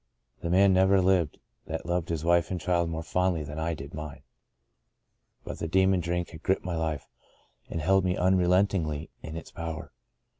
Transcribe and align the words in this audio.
The 0.41 0.49
man 0.49 0.73
never 0.73 0.99
lived 0.99 1.37
that 1.67 1.85
loved 1.85 2.09
his 2.09 2.23
wife 2.25 2.49
and 2.49 2.59
child 2.59 2.89
more 2.89 3.03
fondly 3.03 3.43
than 3.43 3.59
I 3.59 3.75
did 3.75 3.93
mine. 3.93 4.23
But 5.43 5.59
the 5.59 5.67
demon 5.67 5.99
Drink 5.99 6.31
had 6.31 6.41
gripped 6.41 6.65
my 6.65 6.75
life, 6.75 7.07
and 7.69 7.79
held 7.79 8.03
me 8.03 8.17
unrelentingly 8.17 9.11
in 9.21 9.35
its 9.35 9.51
power. 9.51 9.93